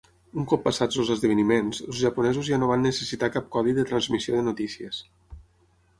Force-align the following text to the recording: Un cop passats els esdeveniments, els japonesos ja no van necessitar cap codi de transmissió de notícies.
Un 0.43 0.45
cop 0.53 0.61
passats 0.67 0.97
els 1.03 1.11
esdeveniments, 1.15 1.83
els 1.89 2.01
japonesos 2.07 2.49
ja 2.53 2.61
no 2.63 2.71
van 2.71 2.85
necessitar 2.89 3.31
cap 3.37 3.55
codi 3.57 3.77
de 3.81 3.87
transmissió 3.93 4.37
de 4.39 4.45
notícies. 4.49 5.05